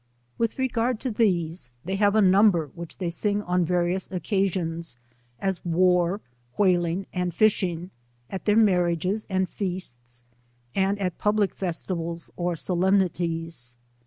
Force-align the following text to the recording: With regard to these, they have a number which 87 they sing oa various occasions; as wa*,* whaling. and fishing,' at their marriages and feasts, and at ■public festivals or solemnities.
With 0.39 0.57
regard 0.57 0.99
to 1.01 1.11
these, 1.11 1.69
they 1.85 1.93
have 1.97 2.15
a 2.15 2.23
number 2.23 2.71
which 2.73 2.95
87 2.99 3.05
they 3.05 3.09
sing 3.11 3.43
oa 3.43 3.57
various 3.59 4.09
occasions; 4.11 4.95
as 5.39 5.63
wa*,* 5.63 6.17
whaling. 6.57 7.05
and 7.13 7.31
fishing,' 7.35 7.91
at 8.27 8.45
their 8.45 8.55
marriages 8.57 9.27
and 9.29 9.47
feasts, 9.47 10.23
and 10.73 10.97
at 10.97 11.19
■public 11.19 11.53
festivals 11.53 12.31
or 12.35 12.55
solemnities. 12.55 13.75